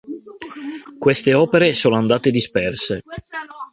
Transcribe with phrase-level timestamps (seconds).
[0.97, 3.03] Queste opere sono andate disperse.